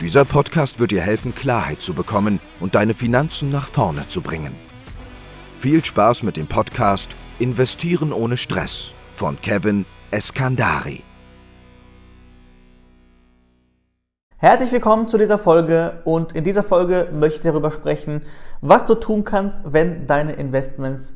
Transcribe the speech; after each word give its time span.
Dieser 0.00 0.24
Podcast 0.24 0.80
wird 0.80 0.90
dir 0.90 1.02
helfen, 1.02 1.34
Klarheit 1.34 1.80
zu 1.80 1.94
bekommen 1.94 2.40
und 2.58 2.74
deine 2.74 2.94
Finanzen 2.94 3.50
nach 3.50 3.68
vorne 3.68 4.08
zu 4.08 4.22
bringen. 4.22 4.52
Viel 5.58 5.84
Spaß 5.84 6.24
mit 6.24 6.36
dem 6.36 6.48
Podcast 6.48 7.16
Investieren 7.38 8.12
ohne 8.12 8.36
Stress 8.36 8.92
von 9.14 9.40
Kevin 9.40 9.86
Eskandari. 10.10 11.02
Herzlich 14.36 14.72
willkommen 14.72 15.06
zu 15.06 15.16
dieser 15.16 15.38
Folge 15.38 16.02
und 16.04 16.32
in 16.32 16.42
dieser 16.42 16.64
Folge 16.64 17.08
möchte 17.12 17.38
ich 17.38 17.44
darüber 17.44 17.70
sprechen, 17.70 18.22
was 18.60 18.84
du 18.86 18.96
tun 18.96 19.22
kannst, 19.22 19.60
wenn 19.64 20.08
deine 20.08 20.32
Investments 20.32 21.14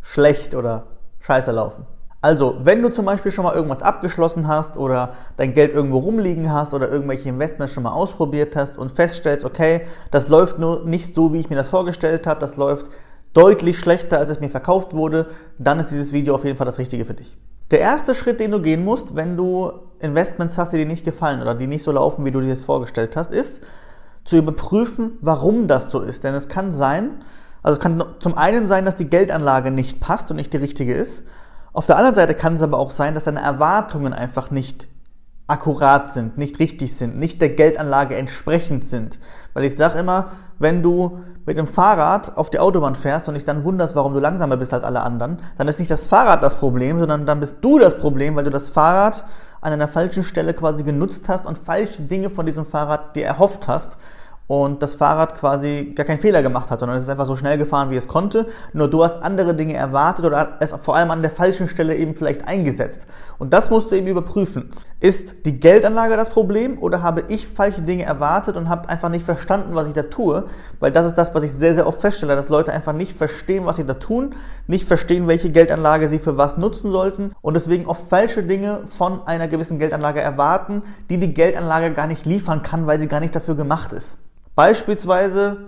schlecht 0.00 0.54
oder 0.54 0.86
scheiße 1.18 1.50
laufen. 1.50 1.84
Also, 2.22 2.56
wenn 2.64 2.82
du 2.82 2.90
zum 2.90 3.06
Beispiel 3.06 3.32
schon 3.32 3.44
mal 3.44 3.54
irgendwas 3.54 3.80
abgeschlossen 3.80 4.46
hast 4.46 4.76
oder 4.76 5.14
dein 5.38 5.54
Geld 5.54 5.72
irgendwo 5.72 5.98
rumliegen 5.98 6.52
hast 6.52 6.74
oder 6.74 6.90
irgendwelche 6.90 7.30
Investments 7.30 7.72
schon 7.72 7.82
mal 7.82 7.92
ausprobiert 7.92 8.56
hast 8.56 8.76
und 8.76 8.92
feststellst, 8.92 9.44
okay, 9.44 9.86
das 10.10 10.28
läuft 10.28 10.58
nur 10.58 10.84
nicht 10.84 11.14
so, 11.14 11.32
wie 11.32 11.40
ich 11.40 11.48
mir 11.48 11.56
das 11.56 11.68
vorgestellt 11.68 12.26
habe, 12.26 12.40
das 12.40 12.56
läuft 12.56 12.86
deutlich 13.32 13.78
schlechter, 13.78 14.18
als 14.18 14.30
es 14.30 14.40
mir 14.40 14.50
verkauft 14.50 14.92
wurde, 14.92 15.28
dann 15.58 15.78
ist 15.78 15.90
dieses 15.90 16.12
Video 16.12 16.34
auf 16.34 16.44
jeden 16.44 16.58
Fall 16.58 16.66
das 16.66 16.78
Richtige 16.78 17.06
für 17.06 17.14
dich. 17.14 17.38
Der 17.70 17.80
erste 17.80 18.14
Schritt, 18.14 18.40
den 18.40 18.50
du 18.50 18.60
gehen 18.60 18.84
musst, 18.84 19.14
wenn 19.14 19.36
du 19.36 19.72
Investments 20.00 20.58
hast, 20.58 20.72
die 20.72 20.76
dir 20.76 20.86
nicht 20.86 21.04
gefallen 21.04 21.40
oder 21.40 21.54
die 21.54 21.68
nicht 21.68 21.84
so 21.84 21.92
laufen, 21.92 22.24
wie 22.24 22.32
du 22.32 22.40
dir 22.40 22.54
das 22.54 22.64
vorgestellt 22.64 23.16
hast, 23.16 23.30
ist 23.32 23.62
zu 24.24 24.36
überprüfen, 24.36 25.12
warum 25.20 25.68
das 25.68 25.90
so 25.90 26.00
ist. 26.00 26.24
Denn 26.24 26.34
es 26.34 26.48
kann 26.48 26.74
sein, 26.74 27.22
also 27.62 27.78
es 27.78 27.82
kann 27.82 28.04
zum 28.18 28.36
einen 28.36 28.66
sein, 28.66 28.84
dass 28.84 28.96
die 28.96 29.08
Geldanlage 29.08 29.70
nicht 29.70 30.00
passt 30.00 30.30
und 30.30 30.36
nicht 30.36 30.52
die 30.52 30.58
richtige 30.58 30.94
ist. 30.94 31.22
Auf 31.72 31.86
der 31.86 31.96
anderen 31.96 32.14
Seite 32.14 32.34
kann 32.34 32.56
es 32.56 32.62
aber 32.62 32.78
auch 32.78 32.90
sein, 32.90 33.14
dass 33.14 33.24
deine 33.24 33.42
Erwartungen 33.42 34.12
einfach 34.12 34.50
nicht 34.50 34.88
akkurat 35.46 36.12
sind, 36.12 36.38
nicht 36.38 36.58
richtig 36.58 36.96
sind, 36.96 37.18
nicht 37.18 37.40
der 37.40 37.50
Geldanlage 37.50 38.16
entsprechend 38.16 38.84
sind. 38.84 39.18
Weil 39.52 39.64
ich 39.64 39.76
sage 39.76 39.98
immer, 39.98 40.32
wenn 40.58 40.82
du 40.82 41.20
mit 41.46 41.56
dem 41.56 41.66
Fahrrad 41.66 42.36
auf 42.36 42.50
die 42.50 42.58
Autobahn 42.58 42.94
fährst 42.94 43.28
und 43.28 43.34
dich 43.34 43.44
dann 43.44 43.64
wunderst, 43.64 43.96
warum 43.96 44.14
du 44.14 44.20
langsamer 44.20 44.56
bist 44.56 44.72
als 44.72 44.84
alle 44.84 45.00
anderen, 45.00 45.38
dann 45.58 45.66
ist 45.68 45.78
nicht 45.78 45.90
das 45.90 46.06
Fahrrad 46.06 46.42
das 46.42 46.56
Problem, 46.56 47.00
sondern 47.00 47.26
dann 47.26 47.40
bist 47.40 47.56
du 47.60 47.78
das 47.78 47.96
Problem, 47.96 48.36
weil 48.36 48.44
du 48.44 48.50
das 48.50 48.68
Fahrrad 48.68 49.24
an 49.60 49.72
einer 49.72 49.88
falschen 49.88 50.22
Stelle 50.22 50.54
quasi 50.54 50.84
genutzt 50.84 51.24
hast 51.28 51.46
und 51.46 51.58
falsche 51.58 52.02
Dinge 52.02 52.30
von 52.30 52.46
diesem 52.46 52.66
Fahrrad 52.66 53.16
dir 53.16 53.26
erhofft 53.26 53.68
hast 53.68 53.96
und 54.50 54.82
das 54.82 54.94
Fahrrad 54.94 55.36
quasi 55.36 55.92
gar 55.94 56.04
keinen 56.04 56.18
Fehler 56.18 56.42
gemacht 56.42 56.72
hat, 56.72 56.80
sondern 56.80 56.96
es 56.96 57.04
ist 57.04 57.08
einfach 57.08 57.24
so 57.24 57.36
schnell 57.36 57.56
gefahren, 57.56 57.90
wie 57.90 57.96
es 57.96 58.08
konnte. 58.08 58.48
Nur 58.72 58.90
du 58.90 59.04
hast 59.04 59.22
andere 59.22 59.54
Dinge 59.54 59.74
erwartet 59.74 60.24
oder 60.24 60.56
es 60.58 60.72
vor 60.72 60.96
allem 60.96 61.12
an 61.12 61.22
der 61.22 61.30
falschen 61.30 61.68
Stelle 61.68 61.94
eben 61.94 62.16
vielleicht 62.16 62.48
eingesetzt. 62.48 63.06
Und 63.38 63.52
das 63.52 63.70
musst 63.70 63.92
du 63.92 63.94
eben 63.94 64.08
überprüfen. 64.08 64.72
Ist 64.98 65.46
die 65.46 65.60
Geldanlage 65.60 66.16
das 66.16 66.30
Problem 66.30 66.78
oder 66.80 67.00
habe 67.00 67.22
ich 67.28 67.46
falsche 67.46 67.82
Dinge 67.82 68.02
erwartet 68.02 68.56
und 68.56 68.68
habe 68.68 68.88
einfach 68.88 69.08
nicht 69.08 69.24
verstanden, 69.24 69.76
was 69.76 69.86
ich 69.86 69.94
da 69.94 70.02
tue? 70.02 70.46
Weil 70.80 70.90
das 70.90 71.06
ist 71.06 71.14
das, 71.14 71.32
was 71.32 71.44
ich 71.44 71.52
sehr, 71.52 71.76
sehr 71.76 71.86
oft 71.86 72.00
feststelle, 72.00 72.34
dass 72.34 72.48
Leute 72.48 72.72
einfach 72.72 72.92
nicht 72.92 73.16
verstehen, 73.16 73.66
was 73.66 73.76
sie 73.76 73.84
da 73.84 73.94
tun, 73.94 74.34
nicht 74.66 74.84
verstehen, 74.84 75.28
welche 75.28 75.52
Geldanlage 75.52 76.08
sie 76.08 76.18
für 76.18 76.36
was 76.36 76.56
nutzen 76.56 76.90
sollten 76.90 77.36
und 77.40 77.54
deswegen 77.54 77.86
oft 77.86 78.08
falsche 78.08 78.42
Dinge 78.42 78.80
von 78.88 79.24
einer 79.28 79.46
gewissen 79.46 79.78
Geldanlage 79.78 80.20
erwarten, 80.20 80.82
die 81.08 81.18
die 81.18 81.34
Geldanlage 81.34 81.92
gar 81.92 82.08
nicht 82.08 82.26
liefern 82.26 82.64
kann, 82.64 82.88
weil 82.88 82.98
sie 82.98 83.06
gar 83.06 83.20
nicht 83.20 83.36
dafür 83.36 83.54
gemacht 83.54 83.92
ist. 83.92 84.18
Beispielsweise, 84.54 85.58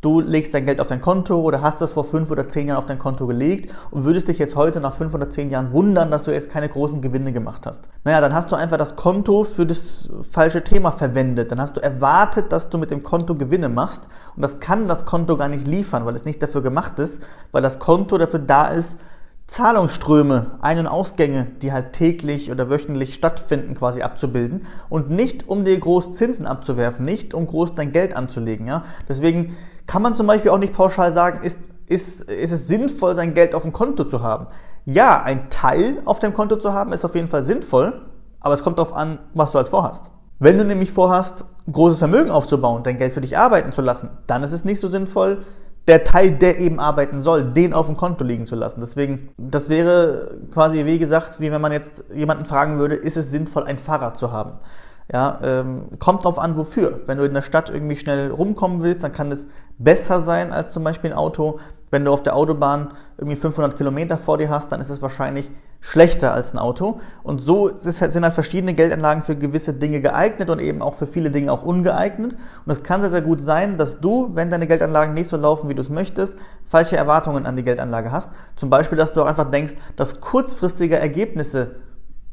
du 0.00 0.20
legst 0.20 0.54
dein 0.54 0.64
Geld 0.64 0.80
auf 0.80 0.86
dein 0.86 1.00
Konto 1.00 1.40
oder 1.40 1.60
hast 1.60 1.82
es 1.82 1.92
vor 1.92 2.04
fünf 2.04 2.30
oder 2.30 2.46
zehn 2.48 2.68
Jahren 2.68 2.78
auf 2.78 2.86
dein 2.86 2.98
Konto 2.98 3.26
gelegt 3.26 3.72
und 3.90 4.04
würdest 4.04 4.28
dich 4.28 4.38
jetzt 4.38 4.54
heute 4.54 4.80
nach 4.80 4.94
fünf 4.94 5.12
oder 5.12 5.28
zehn 5.28 5.50
Jahren 5.50 5.72
wundern, 5.72 6.10
dass 6.10 6.22
du 6.24 6.32
jetzt 6.32 6.50
keine 6.50 6.68
großen 6.68 7.02
Gewinne 7.02 7.32
gemacht 7.32 7.66
hast. 7.66 7.88
Naja, 8.04 8.20
dann 8.20 8.32
hast 8.32 8.52
du 8.52 8.56
einfach 8.56 8.76
das 8.76 8.94
Konto 8.94 9.42
für 9.42 9.66
das 9.66 10.08
falsche 10.30 10.62
Thema 10.62 10.92
verwendet. 10.92 11.50
Dann 11.50 11.60
hast 11.60 11.76
du 11.76 11.80
erwartet, 11.80 12.52
dass 12.52 12.70
du 12.70 12.78
mit 12.78 12.92
dem 12.92 13.02
Konto 13.02 13.34
Gewinne 13.34 13.68
machst 13.68 14.02
und 14.36 14.42
das 14.42 14.60
kann 14.60 14.86
das 14.86 15.04
Konto 15.04 15.36
gar 15.36 15.48
nicht 15.48 15.66
liefern, 15.66 16.06
weil 16.06 16.14
es 16.14 16.24
nicht 16.24 16.40
dafür 16.42 16.62
gemacht 16.62 16.98
ist, 17.00 17.20
weil 17.50 17.62
das 17.62 17.80
Konto 17.80 18.18
dafür 18.18 18.40
da 18.40 18.68
ist, 18.68 18.96
Zahlungsströme, 19.48 20.58
Ein- 20.60 20.78
und 20.78 20.86
Ausgänge, 20.86 21.46
die 21.62 21.72
halt 21.72 21.94
täglich 21.94 22.52
oder 22.52 22.68
wöchentlich 22.68 23.14
stattfinden, 23.14 23.74
quasi 23.74 24.02
abzubilden 24.02 24.66
und 24.90 25.10
nicht 25.10 25.48
um 25.48 25.64
dir 25.64 25.78
groß 25.78 26.14
Zinsen 26.14 26.46
abzuwerfen, 26.46 27.04
nicht 27.04 27.32
um 27.32 27.46
groß 27.46 27.74
dein 27.74 27.90
Geld 27.90 28.14
anzulegen. 28.14 28.66
Ja? 28.66 28.84
Deswegen 29.08 29.56
kann 29.86 30.02
man 30.02 30.14
zum 30.14 30.26
Beispiel 30.26 30.50
auch 30.50 30.58
nicht 30.58 30.74
pauschal 30.74 31.14
sagen, 31.14 31.42
ist, 31.42 31.58
ist, 31.86 32.24
ist 32.24 32.52
es 32.52 32.68
sinnvoll, 32.68 33.16
sein 33.16 33.32
Geld 33.32 33.54
auf 33.54 33.62
dem 33.62 33.72
Konto 33.72 34.04
zu 34.04 34.22
haben. 34.22 34.48
Ja, 34.84 35.22
ein 35.22 35.48
Teil 35.48 36.02
auf 36.04 36.18
dem 36.18 36.34
Konto 36.34 36.56
zu 36.56 36.74
haben, 36.74 36.92
ist 36.92 37.06
auf 37.06 37.14
jeden 37.14 37.28
Fall 37.28 37.46
sinnvoll, 37.46 38.02
aber 38.40 38.52
es 38.52 38.62
kommt 38.62 38.78
darauf 38.78 38.94
an, 38.94 39.18
was 39.32 39.52
du 39.52 39.58
halt 39.58 39.70
vorhast. 39.70 40.04
Wenn 40.38 40.58
du 40.58 40.64
nämlich 40.64 40.92
vorhast, 40.92 41.46
großes 41.72 41.98
Vermögen 41.98 42.30
aufzubauen, 42.30 42.82
dein 42.82 42.98
Geld 42.98 43.14
für 43.14 43.22
dich 43.22 43.38
arbeiten 43.38 43.72
zu 43.72 43.80
lassen, 43.80 44.10
dann 44.26 44.42
ist 44.42 44.52
es 44.52 44.64
nicht 44.64 44.80
so 44.80 44.88
sinnvoll, 44.88 45.44
der 45.88 46.04
Teil, 46.04 46.32
der 46.32 46.58
eben 46.58 46.78
arbeiten 46.78 47.22
soll, 47.22 47.42
den 47.42 47.72
auf 47.72 47.86
dem 47.86 47.96
Konto 47.96 48.22
liegen 48.22 48.46
zu 48.46 48.54
lassen. 48.54 48.80
Deswegen, 48.80 49.30
das 49.38 49.68
wäre 49.68 50.36
quasi, 50.52 50.84
wie 50.84 50.98
gesagt, 50.98 51.40
wie 51.40 51.50
wenn 51.50 51.60
man 51.60 51.72
jetzt 51.72 52.04
jemanden 52.14 52.44
fragen 52.44 52.78
würde, 52.78 52.94
ist 52.94 53.16
es 53.16 53.30
sinnvoll, 53.30 53.64
ein 53.64 53.78
Fahrrad 53.78 54.18
zu 54.18 54.30
haben? 54.30 54.52
Ja, 55.10 55.38
ähm, 55.42 55.98
kommt 55.98 56.24
drauf 56.24 56.38
an, 56.38 56.58
wofür. 56.58 57.00
Wenn 57.06 57.16
du 57.16 57.24
in 57.24 57.32
der 57.32 57.40
Stadt 57.40 57.70
irgendwie 57.70 57.96
schnell 57.96 58.30
rumkommen 58.30 58.82
willst, 58.82 59.02
dann 59.02 59.12
kann 59.12 59.32
es 59.32 59.48
besser 59.78 60.20
sein 60.20 60.52
als 60.52 60.74
zum 60.74 60.84
Beispiel 60.84 61.10
ein 61.10 61.16
Auto. 61.16 61.60
Wenn 61.90 62.04
du 62.04 62.12
auf 62.12 62.22
der 62.22 62.36
Autobahn 62.36 62.92
irgendwie 63.16 63.38
500 63.38 63.74
Kilometer 63.74 64.18
vor 64.18 64.36
dir 64.36 64.50
hast, 64.50 64.70
dann 64.70 64.82
ist 64.82 64.90
es 64.90 65.00
wahrscheinlich 65.00 65.50
schlechter 65.80 66.32
als 66.32 66.52
ein 66.52 66.58
Auto. 66.58 67.00
Und 67.22 67.40
so 67.40 67.70
halt, 67.70 68.12
sind 68.12 68.24
halt 68.24 68.34
verschiedene 68.34 68.74
Geldanlagen 68.74 69.22
für 69.22 69.36
gewisse 69.36 69.72
Dinge 69.72 70.00
geeignet 70.00 70.50
und 70.50 70.58
eben 70.58 70.82
auch 70.82 70.94
für 70.94 71.06
viele 71.06 71.30
Dinge 71.30 71.52
auch 71.52 71.62
ungeeignet. 71.62 72.36
Und 72.64 72.72
es 72.72 72.82
kann 72.82 73.00
sehr, 73.00 73.10
sehr 73.10 73.22
gut 73.22 73.40
sein, 73.40 73.78
dass 73.78 74.00
du, 74.00 74.30
wenn 74.34 74.50
deine 74.50 74.66
Geldanlagen 74.66 75.14
nicht 75.14 75.28
so 75.28 75.36
laufen, 75.36 75.68
wie 75.68 75.74
du 75.74 75.82
es 75.82 75.88
möchtest, 75.88 76.34
falsche 76.66 76.96
Erwartungen 76.96 77.46
an 77.46 77.56
die 77.56 77.64
Geldanlage 77.64 78.12
hast. 78.12 78.28
Zum 78.56 78.70
Beispiel, 78.70 78.98
dass 78.98 79.12
du 79.12 79.22
auch 79.22 79.26
einfach 79.26 79.50
denkst, 79.50 79.74
dass 79.96 80.20
kurzfristige 80.20 80.98
Ergebnisse 80.98 81.76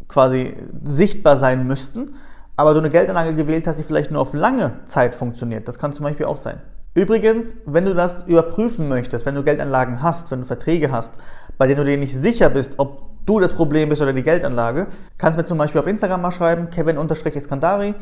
quasi 0.08 0.56
sichtbar 0.84 1.40
sein 1.40 1.66
müssten, 1.66 2.16
aber 2.58 2.74
du 2.74 2.80
eine 2.80 2.90
Geldanlage 2.90 3.36
gewählt 3.36 3.68
hast, 3.68 3.80
die 3.80 3.84
vielleicht 3.84 4.12
nur 4.12 4.22
auf 4.22 4.34
lange 4.34 4.80
Zeit 4.86 5.16
funktioniert. 5.16 5.68
Das 5.68 5.80
kann 5.80 5.94
zum 5.94 6.06
Beispiel 6.06 6.26
auch 6.26 6.38
sein. 6.38 6.62
Übrigens, 6.94 7.56
wenn 7.66 7.86
du 7.86 7.94
das 7.94 8.24
überprüfen 8.24 8.88
möchtest, 8.88 9.26
wenn 9.26 9.36
du 9.36 9.44
Geldanlagen 9.44 10.02
hast, 10.02 10.32
wenn 10.32 10.42
du 10.42 10.46
Verträge 10.46 10.92
hast, 10.92 11.14
bei 11.58 11.68
denen 11.68 11.80
du 11.80 11.86
dir 11.86 11.98
nicht 11.98 12.16
sicher 12.16 12.50
bist, 12.50 12.76
ob 12.78 13.15
du 13.26 13.40
das 13.40 13.54
Problem 13.54 13.90
bist 13.90 14.02
oder 14.02 14.14
die 14.14 14.24
Geldanlage, 14.24 14.88
kannst 15.18 15.38
mir 15.38 15.46
zum 15.46 15.58
Beispiel 15.58 15.82
auf 15.82 15.88
Instagram 15.88 16.22
mal 16.22 16.32
schreiben, 16.32 16.70
Kevin-Eskandari 16.70 17.96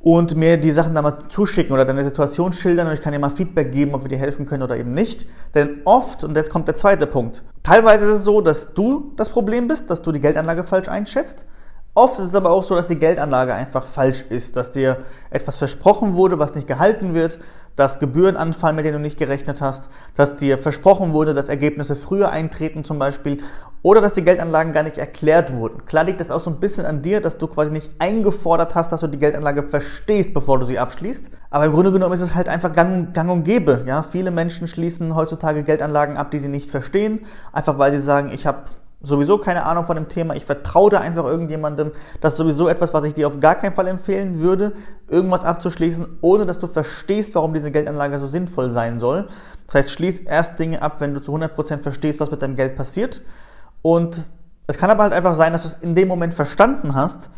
und 0.00 0.36
mir 0.36 0.56
die 0.56 0.70
Sachen 0.70 0.94
da 0.94 1.02
mal 1.02 1.24
zuschicken 1.28 1.72
oder 1.72 1.84
deine 1.84 2.04
Situation 2.04 2.52
schildern 2.52 2.86
und 2.86 2.94
ich 2.94 3.00
kann 3.00 3.12
dir 3.12 3.18
mal 3.18 3.30
Feedback 3.30 3.72
geben, 3.72 3.94
ob 3.94 4.04
wir 4.04 4.08
dir 4.08 4.18
helfen 4.18 4.46
können 4.46 4.62
oder 4.62 4.76
eben 4.76 4.94
nicht. 4.94 5.26
Denn 5.54 5.80
oft, 5.84 6.24
und 6.24 6.36
jetzt 6.36 6.50
kommt 6.50 6.68
der 6.68 6.76
zweite 6.76 7.06
Punkt, 7.06 7.42
teilweise 7.62 8.06
ist 8.06 8.18
es 8.18 8.24
so, 8.24 8.40
dass 8.40 8.74
du 8.74 9.12
das 9.16 9.28
Problem 9.28 9.66
bist, 9.68 9.90
dass 9.90 10.02
du 10.02 10.12
die 10.12 10.20
Geldanlage 10.20 10.64
falsch 10.64 10.88
einschätzt. 10.88 11.44
Oft 11.94 12.20
ist 12.20 12.26
es 12.26 12.34
aber 12.36 12.50
auch 12.50 12.62
so, 12.62 12.76
dass 12.76 12.86
die 12.86 12.98
Geldanlage 12.98 13.54
einfach 13.54 13.86
falsch 13.86 14.24
ist, 14.28 14.56
dass 14.56 14.70
dir 14.70 14.98
etwas 15.30 15.56
versprochen 15.56 16.14
wurde, 16.14 16.38
was 16.38 16.54
nicht 16.54 16.68
gehalten 16.68 17.12
wird, 17.12 17.40
dass 17.78 18.00
Gebühren 18.00 18.36
anfallen, 18.36 18.74
mit 18.74 18.84
denen 18.84 18.96
du 18.96 19.00
nicht 19.00 19.18
gerechnet 19.18 19.62
hast, 19.62 19.88
dass 20.16 20.36
dir 20.36 20.58
versprochen 20.58 21.12
wurde, 21.12 21.32
dass 21.32 21.48
Ergebnisse 21.48 21.94
früher 21.94 22.30
eintreten 22.30 22.84
zum 22.84 22.98
Beispiel 22.98 23.38
oder 23.82 24.00
dass 24.00 24.14
die 24.14 24.24
Geldanlagen 24.24 24.72
gar 24.72 24.82
nicht 24.82 24.98
erklärt 24.98 25.52
wurden. 25.52 25.86
Klar 25.86 26.02
liegt 26.02 26.20
das 26.20 26.32
auch 26.32 26.40
so 26.40 26.50
ein 26.50 26.58
bisschen 26.58 26.84
an 26.84 27.02
dir, 27.02 27.20
dass 27.20 27.38
du 27.38 27.46
quasi 27.46 27.70
nicht 27.70 27.92
eingefordert 28.00 28.74
hast, 28.74 28.90
dass 28.90 29.02
du 29.02 29.06
die 29.06 29.20
Geldanlage 29.20 29.62
verstehst, 29.62 30.34
bevor 30.34 30.58
du 30.58 30.66
sie 30.66 30.80
abschließt. 30.80 31.30
Aber 31.50 31.66
im 31.66 31.72
Grunde 31.72 31.92
genommen 31.92 32.14
ist 32.14 32.20
es 32.20 32.34
halt 32.34 32.48
einfach 32.48 32.72
gang, 32.72 33.14
gang 33.14 33.30
und 33.30 33.44
gäbe. 33.44 33.84
Ja? 33.86 34.02
Viele 34.02 34.32
Menschen 34.32 34.66
schließen 34.66 35.14
heutzutage 35.14 35.62
Geldanlagen 35.62 36.16
ab, 36.16 36.32
die 36.32 36.40
sie 36.40 36.48
nicht 36.48 36.70
verstehen, 36.70 37.26
einfach 37.52 37.78
weil 37.78 37.92
sie 37.92 38.02
sagen, 38.02 38.30
ich 38.32 38.44
habe 38.44 38.64
sowieso 39.00 39.38
keine 39.38 39.64
Ahnung 39.64 39.84
von 39.84 39.96
dem 39.96 40.08
Thema. 40.08 40.34
Ich 40.34 40.44
vertraue 40.44 40.90
da 40.90 41.00
einfach 41.00 41.24
irgendjemandem. 41.24 41.92
Das 42.20 42.34
ist 42.34 42.38
sowieso 42.38 42.68
etwas, 42.68 42.92
was 42.92 43.04
ich 43.04 43.14
dir 43.14 43.28
auf 43.28 43.40
gar 43.40 43.54
keinen 43.54 43.74
Fall 43.74 43.86
empfehlen 43.86 44.40
würde, 44.40 44.72
irgendwas 45.08 45.44
abzuschließen, 45.44 46.18
ohne 46.20 46.46
dass 46.46 46.58
du 46.58 46.66
verstehst, 46.66 47.34
warum 47.34 47.54
diese 47.54 47.70
Geldanlage 47.70 48.18
so 48.18 48.26
sinnvoll 48.26 48.70
sein 48.70 48.98
soll. 48.98 49.28
Das 49.66 49.76
heißt, 49.76 49.90
schließ 49.90 50.20
erst 50.20 50.58
Dinge 50.58 50.82
ab, 50.82 50.96
wenn 51.00 51.14
du 51.14 51.20
zu 51.20 51.32
100% 51.34 51.78
verstehst, 51.78 52.20
was 52.20 52.30
mit 52.30 52.42
deinem 52.42 52.56
Geld 52.56 52.76
passiert. 52.76 53.22
Und 53.82 54.26
es 54.66 54.76
kann 54.76 54.90
aber 54.90 55.04
halt 55.04 55.12
einfach 55.12 55.34
sein, 55.34 55.52
dass 55.52 55.62
du 55.62 55.68
es 55.68 55.76
in 55.76 55.94
dem 55.94 56.08
Moment 56.08 56.34
verstanden 56.34 56.94
hast 56.94 57.30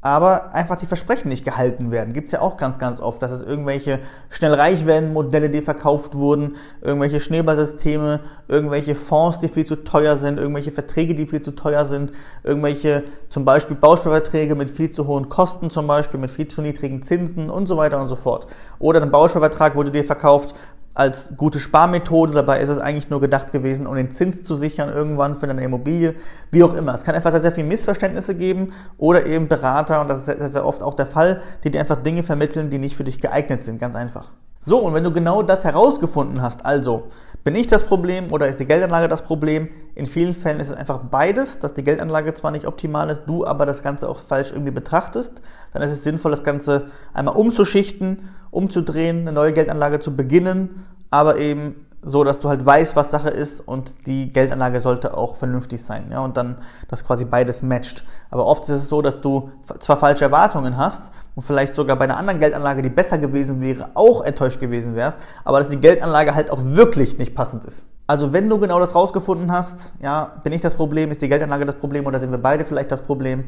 aber 0.00 0.54
einfach 0.54 0.76
die 0.76 0.86
Versprechen 0.86 1.28
nicht 1.28 1.44
gehalten 1.44 1.90
werden. 1.90 2.12
Gibt 2.12 2.26
es 2.26 2.32
ja 2.32 2.40
auch 2.40 2.56
ganz, 2.56 2.78
ganz 2.78 3.00
oft, 3.00 3.20
dass 3.20 3.32
es 3.32 3.42
irgendwelche 3.42 3.98
schnell 4.30 4.54
reich 4.54 4.86
werden 4.86 5.12
Modelle, 5.12 5.50
die 5.50 5.60
verkauft 5.60 6.14
wurden, 6.14 6.54
irgendwelche 6.80 7.18
Schneeballsysteme, 7.18 8.20
irgendwelche 8.46 8.94
Fonds, 8.94 9.40
die 9.40 9.48
viel 9.48 9.66
zu 9.66 9.82
teuer 9.82 10.16
sind, 10.16 10.38
irgendwelche 10.38 10.70
Verträge, 10.70 11.16
die 11.16 11.26
viel 11.26 11.40
zu 11.40 11.50
teuer 11.50 11.84
sind, 11.84 12.12
irgendwelche 12.44 13.04
zum 13.28 13.44
Beispiel 13.44 13.76
Bausparverträge 13.76 14.54
mit 14.54 14.70
viel 14.70 14.90
zu 14.90 15.08
hohen 15.08 15.28
Kosten, 15.28 15.68
zum 15.68 15.88
Beispiel 15.88 16.20
mit 16.20 16.30
viel 16.30 16.46
zu 16.46 16.62
niedrigen 16.62 17.02
Zinsen 17.02 17.50
und 17.50 17.66
so 17.66 17.76
weiter 17.76 18.00
und 18.00 18.06
so 18.06 18.16
fort. 18.16 18.46
Oder 18.78 19.02
ein 19.02 19.10
Bausparvertrag 19.10 19.74
wurde 19.74 19.90
dir 19.90 20.04
verkauft, 20.04 20.54
als 20.98 21.30
gute 21.36 21.60
Sparmethode. 21.60 22.32
Dabei 22.32 22.60
ist 22.60 22.68
es 22.68 22.78
eigentlich 22.78 23.08
nur 23.08 23.20
gedacht 23.20 23.52
gewesen, 23.52 23.86
um 23.86 23.94
den 23.94 24.10
Zins 24.10 24.42
zu 24.42 24.56
sichern 24.56 24.88
irgendwann 24.88 25.36
für 25.36 25.48
eine 25.48 25.62
Immobilie, 25.62 26.16
wie 26.50 26.64
auch 26.64 26.74
immer. 26.74 26.94
Es 26.94 27.04
kann 27.04 27.14
einfach 27.14 27.30
sehr, 27.30 27.40
sehr 27.40 27.52
viele 27.52 27.68
Missverständnisse 27.68 28.34
geben 28.34 28.72
oder 28.98 29.24
eben 29.24 29.46
Berater, 29.46 30.00
und 30.00 30.08
das 30.08 30.18
ist 30.18 30.26
sehr, 30.26 30.48
sehr 30.48 30.66
oft 30.66 30.82
auch 30.82 30.94
der 30.94 31.06
Fall, 31.06 31.40
die 31.62 31.70
dir 31.70 31.80
einfach 31.80 32.02
Dinge 32.02 32.24
vermitteln, 32.24 32.68
die 32.68 32.78
nicht 32.78 32.96
für 32.96 33.04
dich 33.04 33.20
geeignet 33.20 33.62
sind, 33.62 33.78
ganz 33.78 33.94
einfach. 33.94 34.30
So, 34.66 34.80
und 34.80 34.92
wenn 34.92 35.04
du 35.04 35.12
genau 35.12 35.42
das 35.42 35.64
herausgefunden 35.64 36.42
hast, 36.42 36.66
also 36.66 37.04
bin 37.44 37.54
ich 37.54 37.68
das 37.68 37.84
Problem 37.84 38.32
oder 38.32 38.48
ist 38.48 38.58
die 38.58 38.66
Geldanlage 38.66 39.06
das 39.06 39.22
Problem? 39.22 39.68
In 39.94 40.06
vielen 40.06 40.34
Fällen 40.34 40.58
ist 40.58 40.68
es 40.68 40.76
einfach 40.76 40.98
beides, 41.10 41.60
dass 41.60 41.74
die 41.74 41.84
Geldanlage 41.84 42.34
zwar 42.34 42.50
nicht 42.50 42.66
optimal 42.66 43.08
ist, 43.08 43.22
du 43.26 43.46
aber 43.46 43.66
das 43.66 43.84
Ganze 43.84 44.08
auch 44.08 44.18
falsch 44.18 44.50
irgendwie 44.50 44.72
betrachtest. 44.72 45.40
Dann 45.72 45.82
ist 45.82 45.92
es 45.92 46.02
sinnvoll, 46.02 46.32
das 46.32 46.42
Ganze 46.42 46.90
einmal 47.14 47.36
umzuschichten, 47.36 48.28
umzudrehen, 48.50 49.20
eine 49.20 49.32
neue 49.32 49.52
Geldanlage 49.52 50.00
zu 50.00 50.14
beginnen, 50.14 50.86
aber 51.10 51.38
eben 51.38 51.86
so, 52.02 52.22
dass 52.22 52.38
du 52.38 52.48
halt 52.48 52.64
weißt, 52.64 52.94
was 52.96 53.10
Sache 53.10 53.30
ist 53.30 53.60
und 53.60 53.92
die 54.06 54.32
Geldanlage 54.32 54.80
sollte 54.80 55.16
auch 55.16 55.36
vernünftig 55.36 55.84
sein, 55.84 56.06
ja, 56.10 56.20
und 56.20 56.36
dann 56.36 56.58
das 56.88 57.04
quasi 57.04 57.24
beides 57.24 57.62
matcht. 57.62 58.04
Aber 58.30 58.46
oft 58.46 58.64
ist 58.64 58.70
es 58.70 58.88
so, 58.88 59.02
dass 59.02 59.20
du 59.20 59.50
zwar 59.80 59.96
falsche 59.96 60.24
Erwartungen 60.24 60.76
hast 60.76 61.10
und 61.34 61.42
vielleicht 61.42 61.74
sogar 61.74 61.96
bei 61.96 62.04
einer 62.04 62.16
anderen 62.16 62.40
Geldanlage, 62.40 62.82
die 62.82 62.88
besser 62.88 63.18
gewesen 63.18 63.60
wäre, 63.60 63.90
auch 63.94 64.22
enttäuscht 64.22 64.60
gewesen 64.60 64.94
wärst, 64.94 65.18
aber 65.44 65.58
dass 65.58 65.68
die 65.68 65.80
Geldanlage 65.80 66.34
halt 66.34 66.50
auch 66.50 66.60
wirklich 66.62 67.18
nicht 67.18 67.34
passend 67.34 67.64
ist. 67.64 67.84
Also 68.06 68.32
wenn 68.32 68.48
du 68.48 68.58
genau 68.58 68.80
das 68.80 68.94
rausgefunden 68.94 69.52
hast, 69.52 69.92
ja, 70.00 70.32
bin 70.42 70.54
ich 70.54 70.62
das 70.62 70.74
Problem, 70.74 71.10
ist 71.10 71.20
die 71.20 71.28
Geldanlage 71.28 71.66
das 71.66 71.74
Problem 71.74 72.06
oder 72.06 72.20
sind 72.20 72.30
wir 72.30 72.38
beide 72.38 72.64
vielleicht 72.64 72.90
das 72.90 73.02
Problem? 73.02 73.44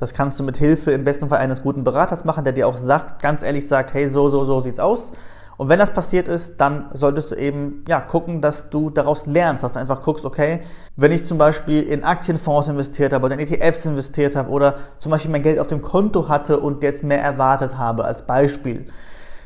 Das 0.00 0.14
kannst 0.14 0.40
du 0.40 0.44
mit 0.44 0.56
Hilfe 0.56 0.92
im 0.92 1.04
besten 1.04 1.28
Fall 1.28 1.38
eines 1.38 1.62
guten 1.62 1.84
Beraters 1.84 2.24
machen, 2.24 2.42
der 2.42 2.54
dir 2.54 2.66
auch 2.66 2.76
sagt, 2.76 3.22
ganz 3.22 3.42
ehrlich 3.42 3.68
sagt, 3.68 3.92
hey, 3.94 4.08
so, 4.08 4.30
so, 4.30 4.44
so 4.44 4.60
sieht's 4.60 4.80
aus. 4.80 5.12
Und 5.58 5.68
wenn 5.68 5.78
das 5.78 5.92
passiert 5.92 6.26
ist, 6.26 6.58
dann 6.58 6.86
solltest 6.94 7.32
du 7.32 7.34
eben 7.34 7.84
ja, 7.86 8.00
gucken, 8.00 8.40
dass 8.40 8.70
du 8.70 8.88
daraus 8.88 9.26
lernst, 9.26 9.62
dass 9.62 9.74
du 9.74 9.78
einfach 9.78 10.02
guckst, 10.02 10.24
okay, 10.24 10.60
wenn 10.96 11.12
ich 11.12 11.26
zum 11.26 11.36
Beispiel 11.36 11.82
in 11.82 12.02
Aktienfonds 12.02 12.68
investiert 12.68 13.12
habe 13.12 13.26
oder 13.26 13.38
in 13.38 13.40
ETFs 13.40 13.84
investiert 13.84 14.36
habe 14.36 14.48
oder 14.48 14.76
zum 15.00 15.10
Beispiel 15.10 15.30
mein 15.30 15.42
Geld 15.42 15.58
auf 15.58 15.66
dem 15.66 15.82
Konto 15.82 16.30
hatte 16.30 16.58
und 16.60 16.82
jetzt 16.82 17.04
mehr 17.04 17.22
erwartet 17.22 17.76
habe, 17.76 18.06
als 18.06 18.22
Beispiel, 18.22 18.86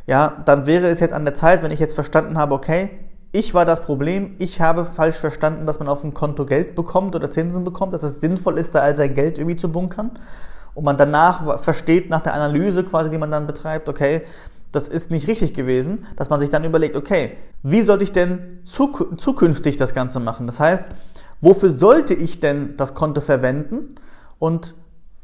ja, 0.07 0.41
dann 0.45 0.67
wäre 0.67 0.87
es 0.87 1.01
jetzt 1.01 1.13
an 1.13 1.25
der 1.25 1.35
Zeit, 1.35 1.65
wenn 1.65 1.73
ich 1.73 1.81
jetzt 1.81 1.95
verstanden 1.95 2.39
habe, 2.39 2.55
okay, 2.55 2.91
ich 3.35 3.53
war 3.53 3.65
das 3.65 3.81
Problem, 3.81 4.37
ich 4.39 4.61
habe 4.61 4.85
falsch 4.85 5.17
verstanden, 5.17 5.67
dass 5.67 5.81
man 5.81 5.89
auf 5.89 6.03
dem 6.03 6.15
Konto 6.15 6.47
Geld 6.47 6.77
bekommt 6.77 7.17
oder 7.17 7.33
Zinsen 7.33 7.65
bekommt, 7.65 7.93
dass 7.93 8.05
es 8.05 8.21
sinnvoll 8.21 8.59
ist, 8.59 8.77
da 8.77 8.79
all 8.79 8.95
sein 8.95 9.13
Geld 9.13 9.39
irgendwie 9.39 9.57
zu 9.57 9.73
bunkern. 9.73 10.13
Und 10.73 10.85
man 10.85 10.97
danach 10.97 11.61
versteht, 11.61 12.11
nach 12.11 12.21
der 12.21 12.35
Analyse 12.35 12.85
quasi, 12.85 13.11
die 13.11 13.19
man 13.19 13.33
dann 13.33 13.49
betreibt, 13.49 13.89
okay, 13.89 14.23
das 14.71 14.87
ist 14.87 15.11
nicht 15.11 15.27
richtig 15.27 15.53
gewesen, 15.53 16.07
dass 16.15 16.31
man 16.31 16.39
sich 16.39 16.49
dann 16.49 16.63
überlegt, 16.63 16.95
okay, 16.95 17.33
wie 17.65 17.83
sollte 17.83 18.05
ich 18.05 18.13
denn 18.13 18.61
zukünftig 18.67 19.75
das 19.77 19.95
Ganze 19.95 20.21
machen? 20.21 20.47
Das 20.47 20.61
heißt, 20.61 20.91
wofür 21.41 21.71
sollte 21.71 22.15
ich 22.15 22.39
denn 22.39 22.77
das 22.77 22.95
Konto 22.95 23.21
verwenden? 23.21 23.97
Und 24.39 24.77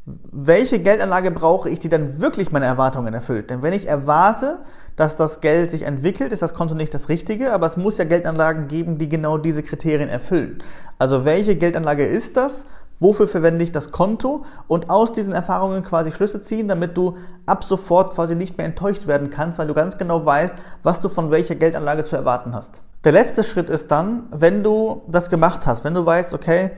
welche 0.05 0.79
Geldanlage 0.79 1.29
brauche 1.29 1.69
ich, 1.69 1.79
die 1.79 1.89
dann 1.89 2.19
wirklich 2.19 2.51
meine 2.51 2.65
Erwartungen 2.65 3.13
erfüllt? 3.13 3.49
Denn 3.49 3.61
wenn 3.61 3.73
ich 3.73 3.87
erwarte, 3.87 4.59
dass 4.95 5.15
das 5.15 5.41
Geld 5.41 5.71
sich 5.71 5.83
entwickelt, 5.83 6.31
ist 6.31 6.41
das 6.41 6.53
Konto 6.53 6.73
nicht 6.73 6.93
das 6.93 7.07
Richtige, 7.07 7.53
aber 7.53 7.67
es 7.67 7.77
muss 7.77 7.97
ja 7.97 8.03
Geldanlagen 8.03 8.67
geben, 8.67 8.97
die 8.97 9.09
genau 9.09 9.37
diese 9.37 9.61
Kriterien 9.61 10.09
erfüllen. 10.09 10.63
Also 10.97 11.23
welche 11.23 11.55
Geldanlage 11.55 12.05
ist 12.05 12.35
das? 12.37 12.65
wofür 13.01 13.27
verwende 13.27 13.63
ich 13.63 13.71
das 13.71 13.91
Konto 13.91 14.45
und 14.67 14.89
aus 14.89 15.11
diesen 15.11 15.33
Erfahrungen 15.33 15.83
quasi 15.83 16.11
Schlüsse 16.11 16.41
ziehen, 16.41 16.67
damit 16.67 16.95
du 16.95 17.17
ab 17.47 17.63
sofort 17.63 18.13
quasi 18.13 18.35
nicht 18.35 18.57
mehr 18.57 18.67
enttäuscht 18.67 19.07
werden 19.07 19.31
kannst, 19.31 19.59
weil 19.59 19.67
du 19.67 19.73
ganz 19.73 19.97
genau 19.97 20.23
weißt, 20.23 20.53
was 20.83 21.01
du 21.01 21.09
von 21.09 21.31
welcher 21.31 21.55
Geldanlage 21.55 22.05
zu 22.05 22.15
erwarten 22.15 22.53
hast. 22.53 22.81
Der 23.03 23.11
letzte 23.11 23.43
Schritt 23.43 23.71
ist 23.71 23.89
dann, 23.89 24.25
wenn 24.31 24.61
du 24.61 25.01
das 25.07 25.31
gemacht 25.31 25.65
hast, 25.65 25.83
wenn 25.83 25.95
du 25.95 26.05
weißt, 26.05 26.35
okay, 26.35 26.71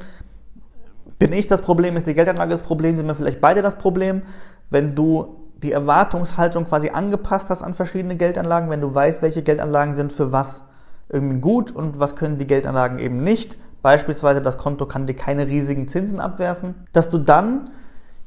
bin 1.23 1.31
ich 1.31 1.47
das 1.47 1.61
Problem, 1.61 1.95
ist 1.95 2.05
die 2.05 2.15
Geldanlage 2.15 2.51
das 2.51 2.63
Problem, 2.63 2.97
sind 2.97 3.07
wir 3.07 3.15
vielleicht 3.15 3.39
beide 3.39 3.61
das 3.61 3.77
Problem, 3.77 4.23
wenn 4.69 4.93
du 4.93 5.37
die 5.55 5.71
Erwartungshaltung 5.71 6.65
quasi 6.65 6.89
angepasst 6.89 7.49
hast 7.49 7.61
an 7.61 7.75
verschiedene 7.75 8.17
Geldanlagen, 8.17 8.69
wenn 8.69 8.81
du 8.81 8.93
weißt, 8.93 9.21
welche 9.21 9.41
Geldanlagen 9.41 9.95
sind 9.95 10.11
für 10.11 10.33
was 10.33 10.63
irgendwie 11.07 11.39
gut 11.39 11.71
und 11.71 11.97
was 11.97 12.17
können 12.17 12.39
die 12.39 12.45
Geldanlagen 12.45 12.99
eben 12.99 13.23
nicht, 13.23 13.57
beispielsweise 13.81 14.41
das 14.41 14.57
Konto 14.57 14.85
kann 14.85 15.07
dir 15.07 15.13
keine 15.13 15.47
riesigen 15.47 15.87
Zinsen 15.87 16.19
abwerfen, 16.19 16.75
dass 16.91 17.07
du 17.07 17.19
dann 17.19 17.69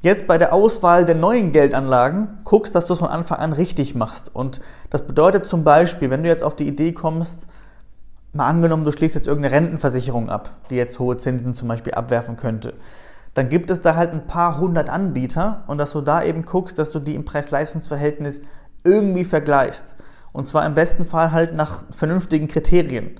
jetzt 0.00 0.26
bei 0.26 0.38
der 0.38 0.54
Auswahl 0.54 1.04
der 1.04 1.16
neuen 1.16 1.52
Geldanlagen 1.52 2.38
guckst, 2.44 2.74
dass 2.74 2.86
du 2.86 2.94
es 2.94 3.00
von 3.00 3.08
Anfang 3.08 3.40
an 3.40 3.52
richtig 3.52 3.94
machst. 3.94 4.34
Und 4.34 4.62
das 4.88 5.06
bedeutet 5.06 5.44
zum 5.44 5.64
Beispiel, 5.64 6.08
wenn 6.08 6.22
du 6.22 6.30
jetzt 6.30 6.42
auf 6.42 6.56
die 6.56 6.66
Idee 6.66 6.92
kommst, 6.92 7.46
mal 8.36 8.48
angenommen, 8.48 8.84
du 8.84 8.92
schließt 8.92 9.14
jetzt 9.14 9.26
irgendeine 9.26 9.54
Rentenversicherung 9.54 10.28
ab, 10.28 10.50
die 10.70 10.76
jetzt 10.76 10.98
hohe 10.98 11.16
Zinsen 11.16 11.54
zum 11.54 11.68
Beispiel 11.68 11.94
abwerfen 11.94 12.36
könnte, 12.36 12.74
dann 13.34 13.48
gibt 13.48 13.70
es 13.70 13.82
da 13.82 13.96
halt 13.96 14.12
ein 14.12 14.26
paar 14.26 14.58
hundert 14.58 14.88
Anbieter 14.88 15.64
und 15.66 15.78
dass 15.78 15.92
du 15.92 16.00
da 16.00 16.22
eben 16.22 16.44
guckst, 16.44 16.78
dass 16.78 16.90
du 16.92 17.00
die 17.00 17.14
im 17.14 17.24
Preis-Leistungs-Verhältnis 17.24 18.40
irgendwie 18.82 19.24
vergleichst. 19.24 19.94
Und 20.32 20.46
zwar 20.46 20.64
im 20.66 20.74
besten 20.74 21.04
Fall 21.04 21.32
halt 21.32 21.54
nach 21.54 21.84
vernünftigen 21.90 22.48
Kriterien. 22.48 23.18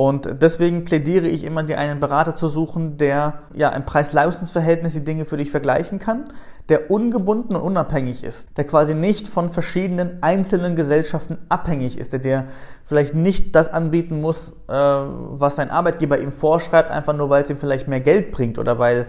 Und 0.00 0.40
deswegen 0.40 0.86
plädiere 0.86 1.28
ich 1.28 1.44
immer, 1.44 1.62
dir 1.62 1.78
einen 1.78 2.00
Berater 2.00 2.34
zu 2.34 2.48
suchen, 2.48 2.96
der 2.96 3.40
ja 3.52 3.68
im 3.68 3.84
Preis-Leistungs-Verhältnis 3.84 4.94
die 4.94 5.04
Dinge 5.04 5.26
für 5.26 5.36
dich 5.36 5.50
vergleichen 5.50 5.98
kann, 5.98 6.24
der 6.70 6.90
ungebunden 6.90 7.54
und 7.54 7.60
unabhängig 7.60 8.24
ist, 8.24 8.48
der 8.56 8.64
quasi 8.64 8.94
nicht 8.94 9.28
von 9.28 9.50
verschiedenen 9.50 10.22
einzelnen 10.22 10.74
Gesellschaften 10.74 11.36
abhängig 11.50 11.98
ist, 11.98 12.14
der 12.14 12.20
dir 12.20 12.46
vielleicht 12.86 13.14
nicht 13.14 13.54
das 13.54 13.70
anbieten 13.70 14.22
muss, 14.22 14.54
äh, 14.68 14.72
was 14.72 15.56
sein 15.56 15.68
Arbeitgeber 15.68 16.18
ihm 16.18 16.32
vorschreibt, 16.32 16.90
einfach 16.90 17.14
nur 17.14 17.28
weil 17.28 17.42
es 17.42 17.50
ihm 17.50 17.58
vielleicht 17.58 17.86
mehr 17.86 18.00
Geld 18.00 18.32
bringt 18.32 18.58
oder 18.58 18.78
weil 18.78 19.06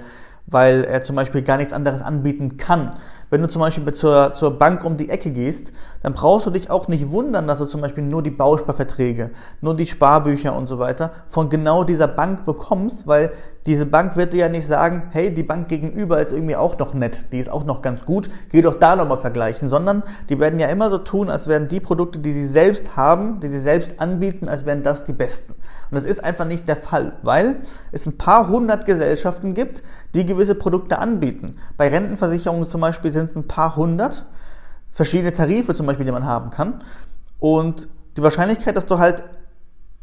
weil 0.51 0.83
er 0.83 1.01
zum 1.01 1.15
Beispiel 1.15 1.41
gar 1.41 1.57
nichts 1.57 1.73
anderes 1.73 2.01
anbieten 2.01 2.57
kann. 2.57 2.91
Wenn 3.29 3.41
du 3.41 3.47
zum 3.47 3.61
Beispiel 3.61 3.91
zur, 3.93 4.33
zur 4.33 4.59
Bank 4.59 4.83
um 4.83 4.97
die 4.97 5.09
Ecke 5.09 5.31
gehst, 5.31 5.71
dann 6.03 6.13
brauchst 6.13 6.45
du 6.45 6.51
dich 6.51 6.69
auch 6.69 6.89
nicht 6.89 7.09
wundern, 7.09 7.47
dass 7.47 7.59
du 7.59 7.65
zum 7.65 7.79
Beispiel 7.79 8.03
nur 8.03 8.21
die 8.21 8.29
Bausparverträge, 8.29 9.31
nur 9.61 9.75
die 9.75 9.87
Sparbücher 9.87 10.53
und 10.53 10.67
so 10.67 10.79
weiter 10.79 11.11
von 11.29 11.49
genau 11.49 11.85
dieser 11.85 12.09
Bank 12.09 12.45
bekommst, 12.45 13.07
weil 13.07 13.31
diese 13.65 13.85
Bank 13.85 14.17
wird 14.17 14.33
dir 14.33 14.39
ja 14.39 14.49
nicht 14.49 14.67
sagen, 14.67 15.03
hey, 15.11 15.33
die 15.33 15.43
Bank 15.43 15.67
gegenüber 15.67 16.19
ist 16.19 16.31
irgendwie 16.31 16.55
auch 16.55 16.77
noch 16.79 16.93
nett, 16.93 17.27
die 17.31 17.37
ist 17.37 17.49
auch 17.49 17.63
noch 17.63 17.81
ganz 17.81 18.03
gut, 18.05 18.29
geh 18.49 18.61
doch 18.61 18.79
da 18.79 18.95
nochmal 18.95 19.19
vergleichen, 19.19 19.69
sondern 19.69 20.03
die 20.29 20.39
werden 20.39 20.59
ja 20.59 20.67
immer 20.67 20.89
so 20.89 20.97
tun, 20.97 21.29
als 21.29 21.47
wären 21.47 21.67
die 21.67 21.79
Produkte, 21.79 22.19
die 22.19 22.33
sie 22.33 22.47
selbst 22.47 22.97
haben, 22.97 23.39
die 23.39 23.49
sie 23.49 23.59
selbst 23.59 23.99
anbieten, 23.99 24.49
als 24.49 24.65
wären 24.65 24.81
das 24.83 25.05
die 25.05 25.13
besten. 25.13 25.53
Und 25.91 25.95
das 25.95 26.05
ist 26.05 26.23
einfach 26.23 26.45
nicht 26.45 26.69
der 26.69 26.77
Fall, 26.77 27.13
weil 27.21 27.57
es 27.91 28.05
ein 28.05 28.17
paar 28.17 28.47
hundert 28.47 28.85
Gesellschaften 28.85 29.53
gibt, 29.53 29.83
die 30.13 30.25
gewisse 30.25 30.55
Produkte 30.55 30.97
anbieten. 30.97 31.57
Bei 31.75 31.89
Rentenversicherungen 31.89 32.67
zum 32.67 32.79
Beispiel 32.79 33.11
sind 33.11 33.25
es 33.25 33.35
ein 33.35 33.47
paar 33.47 33.75
hundert 33.75 34.25
verschiedene 34.89 35.33
Tarife 35.33 35.75
zum 35.75 35.85
Beispiel, 35.85 36.05
die 36.05 36.11
man 36.13 36.25
haben 36.25 36.49
kann. 36.49 36.81
Und 37.39 37.89
die 38.15 38.23
Wahrscheinlichkeit, 38.23 38.77
dass 38.77 38.85
du 38.85 38.99
halt 38.99 39.23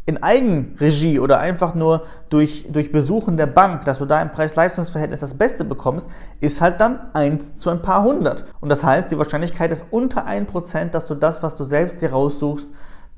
in 0.04 0.22
Eigenregie 0.22 1.20
oder 1.20 1.38
einfach 1.38 1.74
nur 1.74 2.04
durch, 2.30 2.66
durch 2.70 2.92
Besuchen 2.92 3.36
der 3.36 3.46
Bank, 3.46 3.84
dass 3.84 3.98
du 3.98 4.06
da 4.06 4.20
im 4.22 4.32
Preis-Leistungs-Verhältnis 4.32 5.20
das 5.20 5.34
Beste 5.34 5.64
bekommst, 5.64 6.06
ist 6.40 6.60
halt 6.62 6.80
dann 6.80 7.12
eins 7.12 7.56
zu 7.56 7.68
ein 7.68 7.82
paar 7.82 8.02
hundert. 8.04 8.46
Und 8.60 8.70
das 8.70 8.84
heißt, 8.84 9.10
die 9.10 9.18
Wahrscheinlichkeit 9.18 9.70
ist 9.70 9.84
unter 9.90 10.24
ein 10.24 10.46
Prozent, 10.46 10.94
dass 10.94 11.04
du 11.04 11.14
das, 11.14 11.42
was 11.42 11.56
du 11.56 11.64
selbst 11.64 12.00
dir 12.00 12.12
raussuchst, 12.12 12.68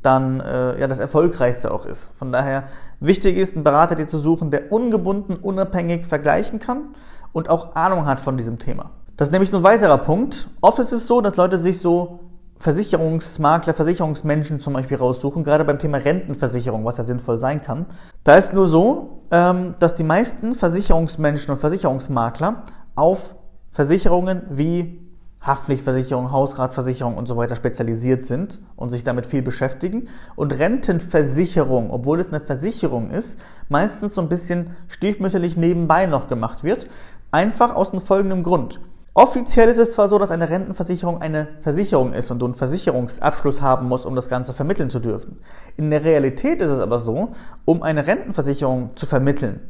dann 0.03 0.41
äh, 0.41 0.81
ja 0.81 0.87
das 0.87 0.99
erfolgreichste 0.99 1.73
auch 1.73 1.87
ist. 1.87 2.11
Von 2.15 2.33
daher 2.33 2.65
wichtig 3.01 3.37
ist, 3.37 3.55
einen 3.55 3.65
Berater 3.65 3.95
dir 3.95 4.07
zu 4.07 4.19
suchen, 4.19 4.51
der 4.51 4.73
ungebunden, 4.73 5.37
unabhängig 5.37 6.07
vergleichen 6.07 6.59
kann 6.59 6.95
und 7.33 7.49
auch 7.49 7.75
Ahnung 7.75 8.07
hat 8.07 8.21
von 8.21 8.37
diesem 8.37 8.59
Thema. 8.59 8.91
Das 9.17 9.29
ist 9.29 9.33
nämlich 9.33 9.53
ein 9.55 9.63
weiterer 9.63 9.99
Punkt. 9.99 10.49
Oft 10.63 10.79
ist 10.79 10.93
es 10.93 11.07
so, 11.07 11.21
dass 11.21 11.37
Leute 11.37 11.59
sich 11.59 11.81
so 11.81 12.21
Versicherungsmakler, 12.59 13.73
Versicherungsmenschen 13.73 14.61
zum 14.61 14.75
Beispiel 14.75 14.99
raussuchen, 14.99 15.45
gerade 15.45 15.65
beim 15.65 15.79
Thema 15.79 15.99
Rentenversicherung, 15.99 16.85
was 16.85 16.99
ja 16.99 17.05
sinnvoll 17.05 17.39
sein 17.39 17.63
kann. 17.63 17.87
Da 18.23 18.35
ist 18.35 18.53
nur 18.53 18.69
so, 18.69 19.23
ähm, 19.31 19.75
dass 19.79 19.95
die 19.95 20.05
meisten 20.05 20.55
Versicherungsmenschen 20.55 21.53
und 21.53 21.59
Versicherungsmakler 21.59 22.65
auf 22.97 23.35
Versicherungen 23.71 24.43
wie 24.51 25.00
Haftpflichtversicherung, 25.41 26.33
Hausratversicherung 26.33 27.17
und 27.17 27.27
so 27.27 27.37
weiter 27.37 27.57
spezialisiert 27.57 28.27
sind 28.27 28.61
und 28.77 28.91
sich 28.91 29.05
damit 29.05 29.27
viel 29.27 29.43
beschäftigen. 29.43 30.09
Und 30.37 30.59
Rentenversicherung, 30.59 31.91
obwohl 31.91 32.21
es 32.21 32.29
eine 32.29 32.41
Versicherung 32.41 33.11
ist, 33.11 33.39
meistens 33.69 34.15
so 34.15 34.21
ein 34.21 34.29
bisschen 34.29 34.77
stiefmütterlich 34.89 35.57
nebenbei 35.57 36.07
noch 36.07 36.29
gemacht 36.29 36.63
wird. 36.63 36.87
Einfach 37.31 37.75
aus 37.75 37.91
dem 37.91 38.01
folgenden 38.01 38.43
Grund. 38.43 38.81
Offiziell 39.15 39.69
ist 39.69 39.79
es 39.79 39.93
zwar 39.93 40.09
so, 40.09 40.19
dass 40.19 40.31
eine 40.31 40.51
Rentenversicherung 40.51 41.21
eine 41.21 41.49
Versicherung 41.63 42.13
ist 42.13 42.31
und 42.31 42.39
du 42.39 42.45
einen 42.45 42.55
Versicherungsabschluss 42.55 43.61
haben 43.61 43.89
musst, 43.89 44.07
um 44.07 44.15
das 44.15 44.29
Ganze 44.29 44.55
vermitteln 44.55 44.89
zu 44.89 45.01
dürfen. 45.01 45.39
In 45.77 45.91
der 45.91 46.05
Realität 46.05 46.61
ist 46.61 46.69
es 46.69 46.79
aber 46.79 47.01
so, 47.01 47.33
um 47.65 47.83
eine 47.83 48.07
Rentenversicherung 48.07 48.91
zu 48.95 49.07
vermitteln, 49.07 49.61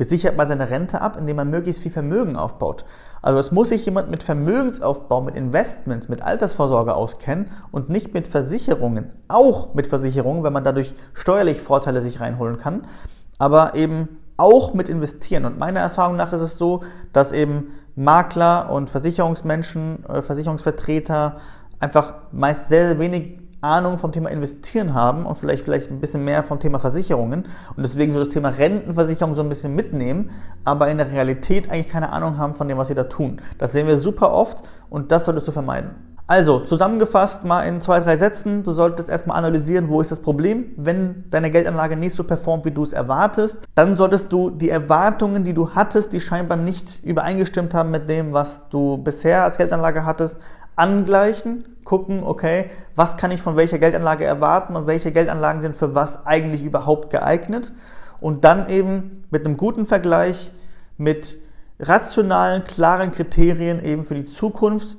besichert 0.00 0.34
man 0.34 0.48
seine 0.48 0.70
Rente 0.70 1.02
ab, 1.02 1.18
indem 1.18 1.36
man 1.36 1.50
möglichst 1.50 1.82
viel 1.82 1.92
Vermögen 1.92 2.34
aufbaut. 2.34 2.86
Also 3.20 3.38
es 3.38 3.52
muss 3.52 3.68
sich 3.68 3.84
jemand 3.84 4.10
mit 4.10 4.22
Vermögensaufbau, 4.22 5.20
mit 5.20 5.34
Investments, 5.34 6.08
mit 6.08 6.22
Altersvorsorge 6.22 6.94
auskennen 6.94 7.50
und 7.70 7.90
nicht 7.90 8.14
mit 8.14 8.26
Versicherungen. 8.26 9.10
Auch 9.28 9.74
mit 9.74 9.88
Versicherungen, 9.88 10.42
wenn 10.42 10.54
man 10.54 10.64
dadurch 10.64 10.94
steuerlich 11.12 11.60
Vorteile 11.60 12.00
sich 12.00 12.18
reinholen 12.18 12.56
kann, 12.56 12.86
aber 13.36 13.74
eben 13.74 14.08
auch 14.38 14.72
mit 14.72 14.88
investieren. 14.88 15.44
Und 15.44 15.58
meiner 15.58 15.80
Erfahrung 15.80 16.16
nach 16.16 16.32
ist 16.32 16.40
es 16.40 16.56
so, 16.56 16.82
dass 17.12 17.30
eben 17.30 17.72
Makler 17.94 18.70
und 18.72 18.88
Versicherungsmenschen, 18.88 20.06
äh, 20.06 20.22
Versicherungsvertreter 20.22 21.36
einfach 21.78 22.14
meist 22.32 22.70
sehr 22.70 22.98
wenig 22.98 23.39
Ahnung 23.60 23.98
vom 23.98 24.12
Thema 24.12 24.30
Investieren 24.30 24.94
haben 24.94 25.26
und 25.26 25.36
vielleicht, 25.36 25.64
vielleicht 25.64 25.90
ein 25.90 26.00
bisschen 26.00 26.24
mehr 26.24 26.42
vom 26.42 26.60
Thema 26.60 26.78
Versicherungen 26.78 27.46
und 27.76 27.82
deswegen 27.82 28.12
so 28.12 28.18
das 28.18 28.28
Thema 28.28 28.50
Rentenversicherung 28.50 29.34
so 29.34 29.42
ein 29.42 29.48
bisschen 29.48 29.74
mitnehmen, 29.74 30.30
aber 30.64 30.88
in 30.88 30.98
der 30.98 31.10
Realität 31.10 31.70
eigentlich 31.70 31.88
keine 31.88 32.12
Ahnung 32.12 32.38
haben 32.38 32.54
von 32.54 32.68
dem, 32.68 32.78
was 32.78 32.88
sie 32.88 32.94
da 32.94 33.04
tun. 33.04 33.40
Das 33.58 33.72
sehen 33.72 33.86
wir 33.86 33.98
super 33.98 34.32
oft 34.32 34.58
und 34.88 35.12
das 35.12 35.24
solltest 35.24 35.48
du 35.48 35.52
vermeiden. 35.52 36.10
Also, 36.30 36.60
zusammengefasst 36.60 37.44
mal 37.44 37.62
in 37.62 37.80
zwei, 37.80 37.98
drei 37.98 38.16
Sätzen. 38.16 38.62
Du 38.62 38.70
solltest 38.70 39.08
erstmal 39.08 39.36
analysieren, 39.36 39.88
wo 39.88 40.00
ist 40.00 40.12
das 40.12 40.20
Problem. 40.20 40.66
Wenn 40.76 41.24
deine 41.28 41.50
Geldanlage 41.50 41.96
nicht 41.96 42.14
so 42.14 42.22
performt, 42.22 42.64
wie 42.64 42.70
du 42.70 42.84
es 42.84 42.92
erwartest, 42.92 43.58
dann 43.74 43.96
solltest 43.96 44.30
du 44.30 44.48
die 44.48 44.70
Erwartungen, 44.70 45.42
die 45.42 45.54
du 45.54 45.70
hattest, 45.70 46.12
die 46.12 46.20
scheinbar 46.20 46.56
nicht 46.56 47.02
übereingestimmt 47.02 47.74
haben 47.74 47.90
mit 47.90 48.08
dem, 48.08 48.32
was 48.32 48.62
du 48.68 48.98
bisher 48.98 49.42
als 49.42 49.58
Geldanlage 49.58 50.04
hattest, 50.04 50.36
angleichen, 50.76 51.64
gucken, 51.84 52.22
okay, 52.22 52.70
was 52.94 53.16
kann 53.16 53.30
ich 53.30 53.42
von 53.42 53.56
welcher 53.56 53.78
Geldanlage 53.78 54.24
erwarten 54.24 54.76
und 54.76 54.86
welche 54.86 55.12
Geldanlagen 55.12 55.62
sind 55.62 55.76
für 55.76 55.94
was 55.94 56.26
eigentlich 56.26 56.64
überhaupt 56.64 57.10
geeignet. 57.10 57.72
Und 58.20 58.44
dann 58.44 58.68
eben 58.68 59.24
mit 59.30 59.46
einem 59.46 59.56
guten 59.56 59.86
Vergleich, 59.86 60.52
mit 60.98 61.38
rationalen, 61.78 62.64
klaren 62.64 63.10
Kriterien 63.10 63.82
eben 63.82 64.04
für 64.04 64.14
die 64.14 64.24
Zukunft, 64.24 64.98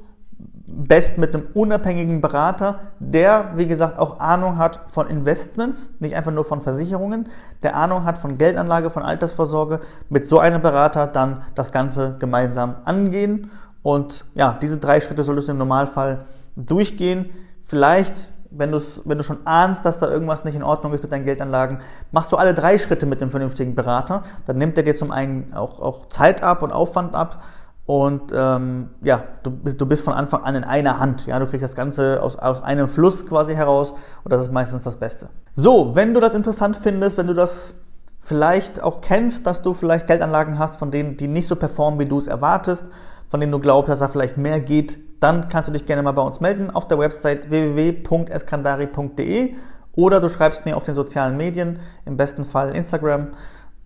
best 0.74 1.18
mit 1.18 1.36
einem 1.36 1.48
unabhängigen 1.54 2.22
Berater, 2.22 2.80
der, 3.00 3.52
wie 3.56 3.68
gesagt, 3.68 4.00
auch 4.00 4.20
Ahnung 4.20 4.58
hat 4.58 4.82
von 4.88 5.08
Investments, 5.08 5.92
nicht 6.00 6.16
einfach 6.16 6.32
nur 6.32 6.46
von 6.46 6.62
Versicherungen, 6.62 7.30
der 7.62 7.76
Ahnung 7.76 8.06
hat 8.06 8.18
von 8.18 8.38
Geldanlage, 8.38 8.90
von 8.90 9.04
Altersvorsorge, 9.04 9.82
mit 10.10 10.26
so 10.26 10.40
einem 10.40 10.62
Berater 10.62 11.08
dann 11.08 11.44
das 11.56 11.72
Ganze 11.72 12.16
gemeinsam 12.20 12.76
angehen 12.86 13.52
und 13.84 14.26
ja, 14.36 14.58
diese 14.62 14.78
drei 14.78 15.02
Schritte 15.02 15.24
solltest 15.24 15.48
du 15.48 15.54
im 15.54 15.58
Normalfall 15.58 16.26
durchgehen. 16.56 17.30
Vielleicht, 17.66 18.32
wenn, 18.52 18.72
wenn 18.72 19.18
du 19.18 19.24
schon 19.24 19.46
ahnst, 19.46 19.86
dass 19.86 20.00
da 20.00 20.10
irgendwas 20.10 20.44
nicht 20.44 20.56
in 20.56 20.64
Ordnung 20.64 20.94
ist 20.94 21.02
mit 21.02 21.12
deinen 21.12 21.26
Geldanlagen, 21.26 21.80
machst 22.12 22.32
du 22.32 22.38
alle 22.38 22.54
drei 22.54 22.78
Schritte 22.78 23.06
mit 23.06 23.22
dem 23.22 23.32
vernünftigen 23.32 23.76
Berater. 23.76 24.24
Dann 24.46 24.58
nimmt 24.58 24.78
er 24.78 24.84
dir 24.84 24.96
zum 24.96 25.12
einen 25.12 25.54
auch, 25.54 25.80
auch 25.80 26.08
Zeit 26.10 26.44
ab 26.44 26.62
und 26.62 26.72
Aufwand 26.72 27.16
ab. 27.16 27.42
Und 27.88 28.32
ähm, 28.34 28.92
ja, 29.02 29.24
du, 29.44 29.50
du 29.50 29.86
bist 29.86 30.04
von 30.04 30.14
Anfang 30.14 30.44
an 30.44 30.56
in 30.56 30.64
einer 30.64 31.00
Hand. 31.00 31.26
Ja, 31.26 31.40
du 31.40 31.48
kriegst 31.48 31.64
das 31.64 31.76
Ganze 31.76 32.22
aus, 32.22 32.36
aus 32.36 32.62
einem 32.62 32.88
Fluss 32.88 33.26
quasi 33.26 33.56
heraus 33.56 33.94
und 34.24 34.32
das 34.32 34.44
ist 34.44 34.52
meistens 34.52 34.84
das 34.84 34.98
Beste. 34.98 35.30
So, 35.56 35.96
wenn 35.96 36.14
du 36.14 36.22
das 36.22 36.36
interessant 36.36 36.78
findest, 36.78 37.18
wenn 37.18 37.28
du 37.28 37.34
das 37.34 37.76
vielleicht 38.22 38.82
auch 38.82 39.02
kennst, 39.02 39.48
dass 39.48 39.62
du 39.62 39.74
vielleicht 39.74 40.08
Geldanlagen 40.08 40.60
hast, 40.60 40.78
von 40.78 40.92
denen 40.92 41.18
die 41.18 41.28
nicht 41.28 41.48
so 41.48 41.56
performen, 41.56 42.00
wie 42.00 42.06
du 42.06 42.20
es 42.20 42.28
erwartest, 42.28 42.86
von 43.32 43.40
dem 43.40 43.50
du 43.50 43.60
glaubst, 43.60 43.90
dass 43.90 44.00
da 44.00 44.10
vielleicht 44.10 44.38
mehr 44.38 44.60
geht, 44.60 45.00
dann 45.22 45.48
kannst 45.48 45.70
du 45.70 45.74
dich 45.74 45.86
gerne 45.86 46.04
mal 46.04 46.12
bei 46.12 46.22
uns 46.22 46.42
melden 46.42 46.70
auf 46.70 46.88
der 46.88 47.00
Website 47.00 47.50
www.eskandari.de 47.50 49.56
oder 49.94 50.20
du 50.20 50.30
schreibst 50.30 50.66
mir 50.66 50.76
auf 50.76 50.84
den 50.84 50.96
sozialen 50.96 51.38
Medien, 51.38 51.80
im 52.06 52.18
besten 52.18 52.44
Fall 52.44 52.76
Instagram 52.76 53.30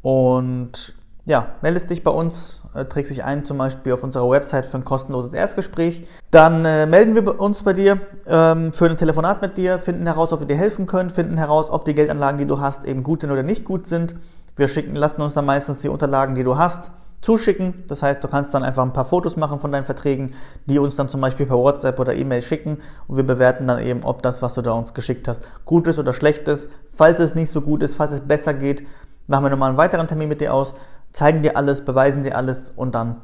und 0.02 0.96
ja, 1.26 1.56
meldest 1.62 1.90
dich 1.90 2.04
bei 2.04 2.12
uns, 2.12 2.62
äh, 2.74 2.86
trägst 2.86 3.12
dich 3.12 3.24
ein 3.24 3.46
zum 3.46 3.58
Beispiel 3.58 3.94
auf 3.94 4.04
unserer 4.04 4.30
Website 4.30 4.66
für 4.66 4.78
ein 4.78 4.86
kostenloses 4.86 5.34
Erstgespräch. 5.34 6.08
Dann 6.32 6.66
äh, 6.66 6.86
melden 6.86 7.16
wir 7.16 7.40
uns 7.40 7.64
bei 7.64 7.74
dir, 7.74 8.00
ähm, 8.28 8.74
für 8.74 8.86
ein 8.86 8.98
Telefonat 8.98 9.42
mit 9.42 9.58
dir, 9.58 9.80
finden 9.80 10.06
heraus, 10.06 10.32
ob 10.32 10.42
wir 10.42 10.48
dir 10.48 10.58
helfen 10.58 10.86
können, 10.86 11.10
finden 11.10 11.38
heraus, 11.38 11.70
ob 11.70 11.86
die 11.86 11.96
Geldanlagen, 11.96 12.38
die 12.38 12.46
du 12.46 12.60
hast, 12.60 12.86
eben 12.86 13.04
gut 13.04 13.22
sind 13.22 13.32
oder 13.32 13.44
nicht 13.44 13.66
gut 13.66 13.88
sind. 13.88 14.16
Wir 14.56 14.68
schicken, 14.68 14.96
lassen 14.96 15.22
uns 15.22 15.34
dann 15.34 15.46
meistens 15.46 15.82
die 15.82 15.90
Unterlagen, 15.90 16.36
die 16.36 16.44
du 16.44 16.58
hast, 16.58 16.92
zuschicken. 17.26 17.84
Das 17.88 18.04
heißt, 18.04 18.24
du 18.24 18.28
kannst 18.28 18.54
dann 18.54 18.64
einfach 18.64 18.84
ein 18.84 18.94
paar 18.94 19.06
Fotos 19.06 19.36
machen 19.36 19.60
von 19.60 19.72
deinen 19.72 19.84
Verträgen, 19.84 20.34
die 20.68 20.78
uns 20.78 20.96
dann 20.96 21.08
zum 21.08 21.22
Beispiel 21.22 21.48
per 21.48 21.58
WhatsApp 21.58 22.00
oder 22.00 22.14
E-Mail 22.14 22.44
schicken 22.44 22.78
und 23.08 23.18
wir 23.18 23.26
bewerten 23.26 23.66
dann 23.66 23.80
eben, 23.80 24.04
ob 24.04 24.22
das, 24.22 24.44
was 24.44 24.54
du 24.54 24.62
da 24.62 24.74
uns 24.74 24.94
geschickt 24.94 25.28
hast, 25.28 25.42
gut 25.66 25.88
ist 25.88 25.98
oder 25.98 26.14
schlecht 26.14 26.48
ist. 26.48 26.70
Falls 26.96 27.20
es 27.20 27.34
nicht 27.34 27.52
so 27.52 27.62
gut 27.62 27.82
ist, 27.82 27.96
falls 27.96 28.14
es 28.14 28.22
besser 28.22 28.54
geht, 28.54 28.86
machen 29.26 29.44
wir 29.44 29.50
nochmal 29.50 29.70
einen 29.70 29.78
weiteren 29.80 30.08
Termin 30.08 30.30
mit 30.30 30.40
dir 30.40 30.54
aus, 30.54 30.76
zeigen 31.14 31.42
dir 31.42 31.58
alles, 31.58 31.84
beweisen 31.84 32.22
dir 32.22 32.38
alles 32.38 32.70
und 32.70 32.94
dann 32.94 33.22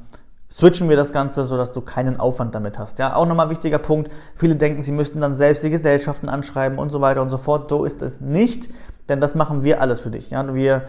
switchen 0.52 0.90
wir 0.90 0.98
das 0.98 1.14
Ganze, 1.14 1.46
sodass 1.46 1.72
du 1.72 1.82
keinen 1.82 2.20
Aufwand 2.20 2.56
damit 2.56 2.80
hast. 2.80 2.98
Ja, 2.98 3.16
auch 3.16 3.28
nochmal 3.28 3.52
wichtiger 3.52 3.78
Punkt. 3.78 4.12
Viele 4.36 4.56
denken, 4.56 4.82
sie 4.82 4.92
müssten 4.92 5.22
dann 5.22 5.36
selbst 5.36 5.64
die 5.64 5.70
Gesellschaften 5.70 6.28
anschreiben 6.28 6.80
und 6.80 6.90
so 6.90 7.02
weiter 7.02 7.22
und 7.22 7.30
so 7.30 7.38
fort. 7.38 7.70
So 7.70 7.86
ist 7.86 8.02
es 8.02 8.20
nicht, 8.20 8.68
denn 9.10 9.22
das 9.22 9.36
machen 9.36 9.64
wir 9.64 9.80
alles 9.80 10.00
für 10.00 10.10
dich. 10.10 10.32
Ja, 10.32 10.54
wir 10.56 10.88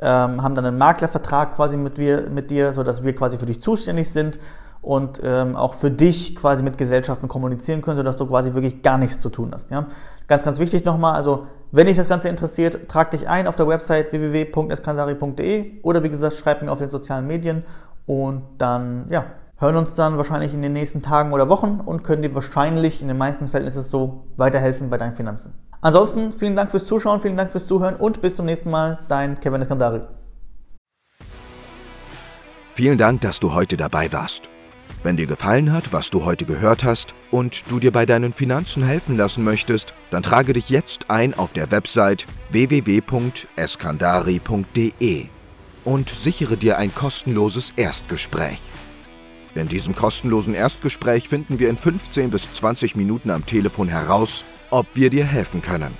ähm, 0.00 0.42
haben 0.42 0.54
dann 0.54 0.64
einen 0.64 0.78
Maklervertrag 0.78 1.56
quasi 1.56 1.76
mit, 1.76 1.98
wir, 1.98 2.28
mit 2.28 2.50
dir, 2.50 2.72
sodass 2.72 3.04
wir 3.04 3.14
quasi 3.14 3.38
für 3.38 3.46
dich 3.46 3.62
zuständig 3.62 4.10
sind 4.10 4.38
und 4.80 5.20
ähm, 5.22 5.54
auch 5.54 5.74
für 5.74 5.90
dich 5.90 6.34
quasi 6.34 6.62
mit 6.62 6.76
Gesellschaften 6.76 7.28
kommunizieren 7.28 7.82
können, 7.82 7.96
sodass 7.96 8.16
du 8.16 8.26
quasi 8.26 8.52
wirklich 8.52 8.82
gar 8.82 8.98
nichts 8.98 9.20
zu 9.20 9.30
tun 9.30 9.50
hast. 9.54 9.70
Ja? 9.70 9.86
Ganz, 10.26 10.42
ganz 10.42 10.58
wichtig 10.58 10.84
nochmal, 10.84 11.14
also 11.14 11.46
wenn 11.70 11.86
dich 11.86 11.96
das 11.96 12.08
Ganze 12.08 12.28
interessiert, 12.28 12.88
trag 12.88 13.12
dich 13.12 13.28
ein 13.28 13.46
auf 13.46 13.56
der 13.56 13.68
Website 13.68 14.12
www.eskandari.de 14.12 15.80
oder 15.82 16.02
wie 16.02 16.10
gesagt, 16.10 16.36
schreib 16.36 16.62
mir 16.62 16.70
auf 16.70 16.78
den 16.78 16.90
sozialen 16.90 17.26
Medien 17.26 17.64
und 18.06 18.42
dann, 18.58 19.06
ja, 19.08 19.24
hören 19.62 19.76
uns 19.76 19.94
dann 19.94 20.16
wahrscheinlich 20.16 20.52
in 20.52 20.60
den 20.60 20.72
nächsten 20.72 21.02
Tagen 21.02 21.32
oder 21.32 21.48
Wochen 21.48 21.78
und 21.84 22.02
können 22.02 22.22
dir 22.22 22.34
wahrscheinlich, 22.34 23.00
in 23.00 23.06
den 23.06 23.16
meisten 23.16 23.46
Fällen 23.46 23.68
ist 23.68 23.76
es 23.76 23.90
so, 23.90 24.24
weiterhelfen 24.36 24.90
bei 24.90 24.98
deinen 24.98 25.14
Finanzen. 25.14 25.54
Ansonsten 25.80 26.32
vielen 26.32 26.56
Dank 26.56 26.72
fürs 26.72 26.84
Zuschauen, 26.84 27.20
vielen 27.20 27.36
Dank 27.36 27.52
fürs 27.52 27.68
Zuhören 27.68 27.94
und 27.94 28.20
bis 28.20 28.34
zum 28.34 28.46
nächsten 28.46 28.70
Mal. 28.70 28.98
Dein 29.08 29.38
Kevin 29.40 29.62
Eskandari. 29.62 30.00
Vielen 32.74 32.98
Dank, 32.98 33.20
dass 33.20 33.38
du 33.38 33.54
heute 33.54 33.76
dabei 33.76 34.12
warst. 34.12 34.48
Wenn 35.04 35.16
dir 35.16 35.26
gefallen 35.26 35.72
hat, 35.72 35.92
was 35.92 36.10
du 36.10 36.24
heute 36.24 36.44
gehört 36.44 36.82
hast 36.82 37.14
und 37.30 37.70
du 37.70 37.78
dir 37.78 37.92
bei 37.92 38.04
deinen 38.04 38.32
Finanzen 38.32 38.82
helfen 38.82 39.16
lassen 39.16 39.44
möchtest, 39.44 39.94
dann 40.10 40.24
trage 40.24 40.54
dich 40.54 40.70
jetzt 40.70 41.08
ein 41.08 41.34
auf 41.34 41.52
der 41.52 41.70
Website 41.70 42.26
www.eskandari.de 42.50 45.26
und 45.84 46.08
sichere 46.08 46.56
dir 46.56 46.78
ein 46.78 46.92
kostenloses 46.94 47.72
Erstgespräch. 47.76 48.71
In 49.54 49.68
diesem 49.68 49.94
kostenlosen 49.94 50.54
Erstgespräch 50.54 51.28
finden 51.28 51.58
wir 51.58 51.68
in 51.68 51.76
15 51.76 52.30
bis 52.30 52.50
20 52.52 52.96
Minuten 52.96 53.30
am 53.30 53.44
Telefon 53.44 53.88
heraus, 53.88 54.46
ob 54.70 54.86
wir 54.94 55.10
dir 55.10 55.26
helfen 55.26 55.60
können. 55.60 55.94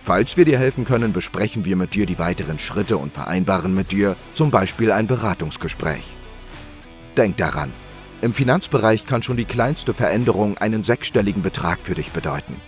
Falls 0.00 0.36
wir 0.36 0.44
dir 0.44 0.58
helfen 0.58 0.84
können, 0.84 1.12
besprechen 1.12 1.64
wir 1.64 1.74
mit 1.74 1.94
dir 1.94 2.06
die 2.06 2.18
weiteren 2.18 2.58
Schritte 2.58 2.98
und 2.98 3.12
vereinbaren 3.12 3.74
mit 3.74 3.90
dir 3.90 4.16
zum 4.34 4.50
Beispiel 4.50 4.92
ein 4.92 5.06
Beratungsgespräch. 5.06 6.04
Denk 7.16 7.38
daran, 7.38 7.72
im 8.20 8.32
Finanzbereich 8.32 9.04
kann 9.06 9.22
schon 9.22 9.36
die 9.36 9.46
kleinste 9.46 9.92
Veränderung 9.92 10.56
einen 10.58 10.84
sechsstelligen 10.84 11.42
Betrag 11.42 11.78
für 11.82 11.94
dich 11.94 12.10
bedeuten. 12.10 12.60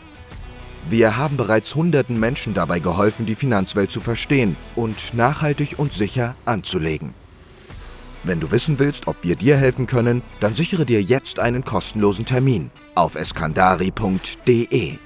Wir 0.89 1.17
haben 1.17 1.37
bereits 1.37 1.75
hunderten 1.75 2.19
Menschen 2.19 2.55
dabei 2.55 2.79
geholfen, 2.79 3.27
die 3.27 3.35
Finanzwelt 3.35 3.91
zu 3.93 4.01
verstehen 4.01 4.57
und 4.75 5.15
nachhaltig 5.15 5.75
und 5.79 5.93
sicher 5.93 6.35
anzulegen. 6.45 7.15
Wenn 8.27 8.41
du 8.41 8.51
wissen 8.51 8.81
willst, 8.81 9.07
ob 9.07 9.23
wir 9.23 9.37
dir 9.37 9.57
helfen 9.57 9.87
können, 9.87 10.21
dann 10.41 10.57
sichere 10.57 10.85
dir 10.85 11.01
jetzt 11.01 11.39
einen 11.39 11.65
kostenlosen 11.65 12.25
Termin 12.25 12.73
auf 12.97 13.15
eskandari.de. 13.15 14.99